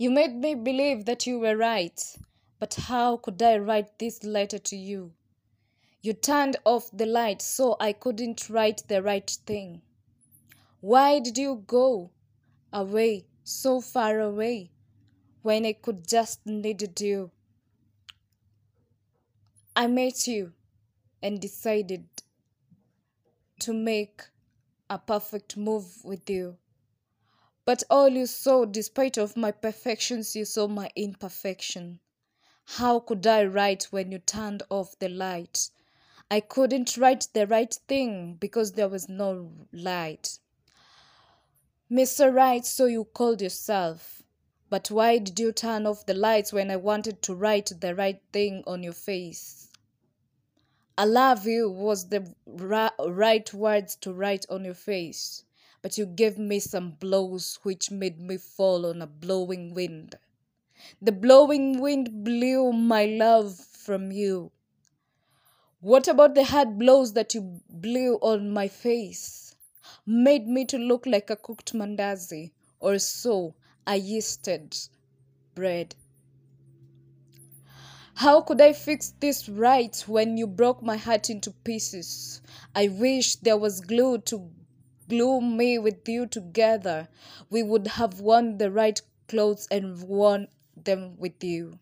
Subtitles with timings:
[0.00, 2.00] You made me believe that you were right,
[2.60, 5.12] but how could I write this letter to you?
[6.02, 9.82] You turned off the light so I couldn't write the right thing.
[10.80, 12.12] Why did you go
[12.72, 14.70] away, so far away,
[15.42, 17.32] when I could just needed you?
[19.74, 20.52] I met you
[21.20, 22.06] and decided
[23.58, 24.22] to make
[24.88, 26.56] a perfect move with you.
[27.68, 32.00] But all you saw, despite of my perfections, you saw my imperfection.
[32.64, 35.68] How could I write when you turned off the light?
[36.30, 40.38] I couldn't write the right thing because there was no light.
[41.90, 42.34] Mr.
[42.34, 44.22] Right, so you called yourself.
[44.70, 48.22] But why did you turn off the lights when I wanted to write the right
[48.32, 49.68] thing on your face?
[50.96, 55.44] I love you was the ra- right words to write on your face,
[55.82, 60.16] but you gave me some blows which made me fall on a blowing wind.
[61.02, 64.50] The blowing wind blew my love from you.
[65.80, 69.54] What about the hard blows that you blew on my face?
[70.04, 73.54] Made me to look like a cooked mandazi or so
[73.86, 74.88] a yeasted
[75.54, 75.94] bread.
[78.14, 82.42] How could I fix this right when you broke my heart into pieces?
[82.74, 84.50] I wish there was glue to
[85.08, 87.08] glue me with you together.
[87.50, 91.78] We would have worn the right clothes and worn them with you.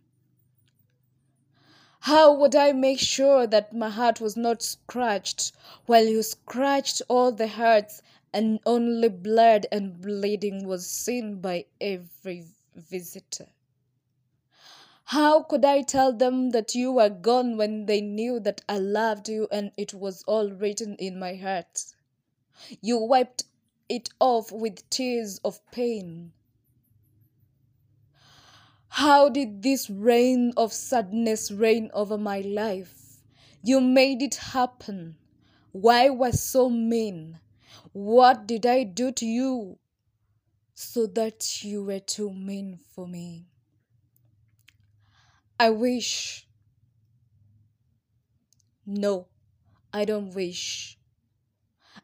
[2.00, 5.50] How would I make sure that my heart was not scratched
[5.86, 8.00] while you scratched all the hearts
[8.32, 12.44] and only blood and bleeding was seen by every
[12.76, 13.48] visitor?
[15.06, 19.28] How could I tell them that you were gone when they knew that I loved
[19.28, 21.95] you and it was all written in my heart?
[22.80, 23.44] You wiped
[23.88, 26.32] it off with tears of pain.
[28.88, 33.20] How did this rain of sadness rain over my life?
[33.62, 35.16] You made it happen.
[35.72, 37.40] Why was so mean?
[37.92, 39.78] What did I do to you
[40.74, 43.46] so that you were too mean for me?
[45.58, 46.46] I wish.
[48.86, 49.28] No,
[49.92, 50.95] I don't wish.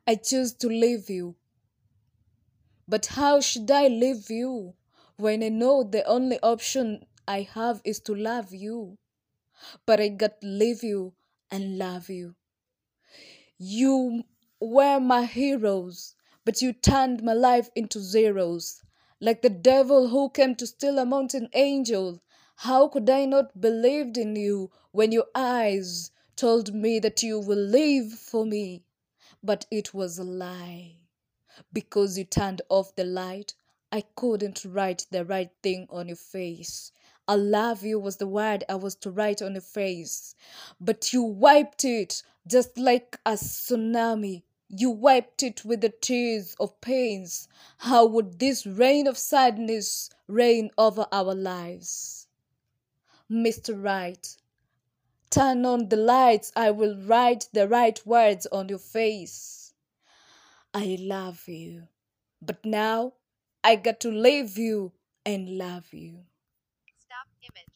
[0.04, 1.36] I choose to leave you.
[2.88, 4.74] But how should I leave you
[5.16, 8.98] when I know the only option I have is to love you?
[9.86, 11.14] But I got to leave you
[11.50, 12.34] and love you.
[13.58, 14.24] You
[14.58, 18.82] were my heroes, but you turned my life into zeros.
[19.20, 22.20] Like the devil who came to steal a mountain angel,
[22.56, 27.56] how could I not believed in you when your eyes told me that you will
[27.56, 28.82] live for me?
[29.42, 30.96] But it was a lie.
[31.72, 33.54] Because you turned off the light,
[33.92, 36.92] I couldn't write the right thing on your face.
[37.28, 40.34] I love you was the word I was to write on your face.
[40.80, 44.44] But you wiped it just like a tsunami.
[44.68, 47.48] You wiped it with the tears of pains.
[47.78, 52.28] How would this rain of sadness rain over our lives?
[53.30, 53.74] Mr.
[53.82, 54.36] Right.
[55.32, 59.72] Turn on the lights, I will write the right words on your face.
[60.74, 61.84] I love you,
[62.42, 63.14] but now
[63.64, 64.92] I got to leave you
[65.24, 66.18] and love you.
[66.98, 67.72] Stop image.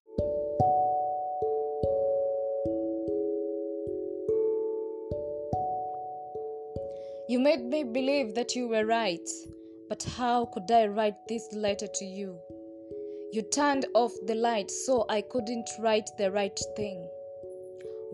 [7.31, 9.27] You made me believe that you were right,
[9.89, 12.39] but how could I write this letter to you?
[13.33, 17.06] You turned off the light so I couldn't write the right thing.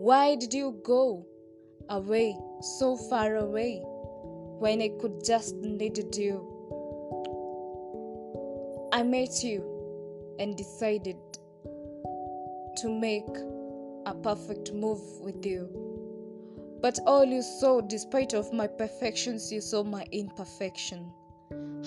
[0.03, 1.25] Why did you go
[1.87, 3.79] away, so far away,
[4.59, 6.43] when I could just needed you?
[8.91, 9.63] I met you
[10.39, 11.15] and decided
[11.63, 13.29] to make
[14.05, 15.69] a perfect move with you.
[16.81, 21.13] But all you saw, despite of my perfections, you saw my imperfection.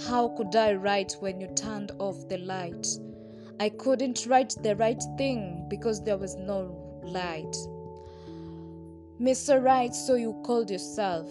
[0.08, 2.86] How could I write when you turned off the light?
[3.60, 7.54] I couldn't write the right thing because there was no light.
[9.20, 9.64] Mr.
[9.64, 11.26] Right, so you called yourself.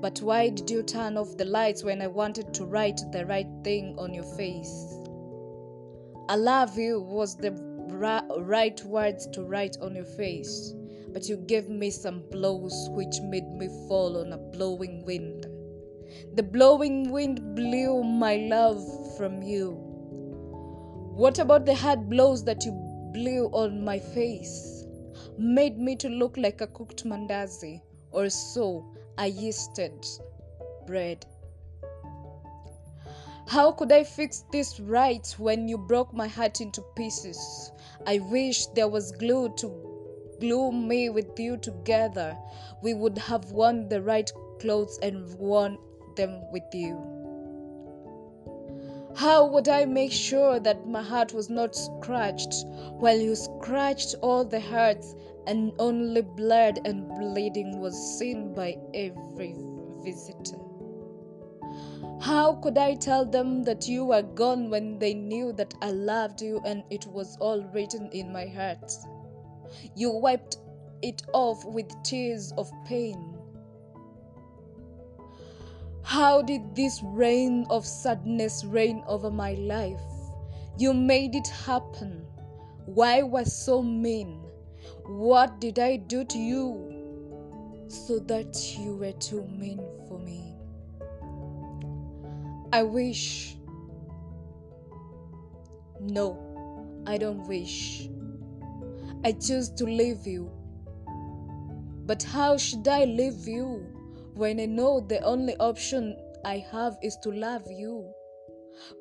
[0.00, 3.48] But why did you turn off the lights when I wanted to write the right
[3.64, 4.86] thing on your face?
[6.28, 7.50] I love you was the
[7.88, 10.72] right words to write on your face,
[11.12, 15.44] but you gave me some blows which made me fall on a blowing wind.
[16.36, 19.72] The blowing wind blew my love from you.
[21.16, 22.70] What about the hard blows that you
[23.12, 24.77] blew on my face?
[25.36, 27.80] Made me to look like a cooked mandazi
[28.10, 28.84] or so
[29.18, 30.06] a yeasted
[30.86, 31.24] bread.
[33.46, 37.72] How could I fix this right when you broke my heart into pieces?
[38.06, 39.88] I wish there was glue to
[40.38, 42.36] glue me with you together.
[42.82, 44.30] We would have worn the right
[44.60, 45.78] clothes and worn
[46.16, 47.17] them with you.
[49.18, 52.64] How would I make sure that my heart was not scratched
[53.00, 55.16] while you scratched all the hearts
[55.48, 59.56] and only blood and bleeding was seen by every
[60.04, 60.60] visitor?
[62.20, 66.40] How could I tell them that you were gone when they knew that I loved
[66.40, 68.92] you and it was all written in my heart?
[69.96, 70.58] You wiped
[71.02, 73.37] it off with tears of pain.
[76.08, 80.00] How did this rain of sadness reign over my life?
[80.78, 82.24] You made it happen.
[82.86, 84.40] Why was so mean?
[85.04, 90.54] What did I do to you so that you were too mean for me?
[92.72, 93.58] I wish.
[96.00, 98.08] No, I don't wish.
[99.24, 100.50] I choose to leave you.
[102.06, 103.97] But how should I leave you
[104.38, 108.08] when I know the only option I have is to love you?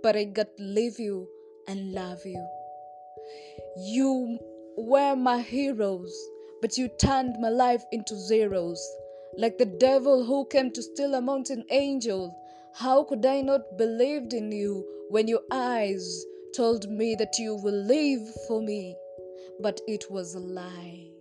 [0.01, 1.27] But I got to leave you
[1.67, 2.43] and love you.
[3.77, 4.39] You
[4.77, 6.11] were my heroes,
[6.59, 8.83] but you turned my life into zeros.
[9.37, 12.35] Like the devil who came to steal a mountain angel,
[12.73, 16.25] how could I not believed in you when your eyes
[16.55, 18.95] told me that you will live for me?
[19.61, 21.11] But it was a lie.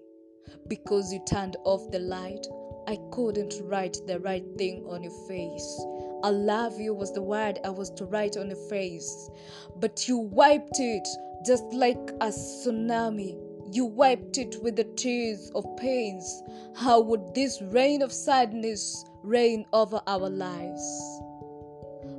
[0.69, 2.47] Because you turned off the light,
[2.89, 5.85] I couldn't write the right thing on your face.
[6.23, 9.29] I love you was the word I was to write on your face.
[9.77, 11.07] But you wiped it
[11.45, 13.37] just like a tsunami.
[13.73, 16.43] You wiped it with the tears of pains.
[16.77, 20.83] How would this rain of sadness rain over our lives?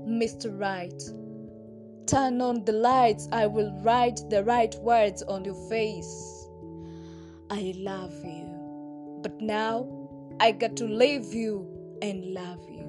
[0.06, 0.58] Mr.
[0.58, 1.02] Right,
[2.08, 3.30] turn on the lights.
[3.32, 6.48] I will write the right words on your face.
[7.50, 9.97] I love you, but now
[10.40, 11.68] I got to leave you
[12.02, 12.87] and love you.